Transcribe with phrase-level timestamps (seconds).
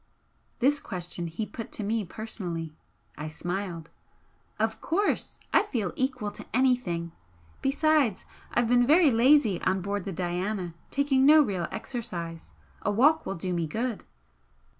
[0.57, 2.73] This question he put to me personally.
[3.19, 3.91] I smiled.
[4.57, 5.39] "Of course!
[5.53, 7.11] I feel equal to anything!
[7.61, 12.49] Besides, I've been very lazy on board the 'Diana,' taking no real exercise.
[12.81, 14.03] A walk will do me good."